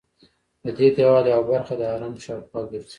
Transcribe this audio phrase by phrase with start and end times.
[0.63, 2.89] ددې دیوال یوه برخه د حرم شاوخوا ګرځي.